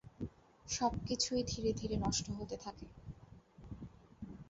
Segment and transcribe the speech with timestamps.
[0.67, 2.85] সবকিছুই ধীরে ধীরে নষ্ট হতে থাকে।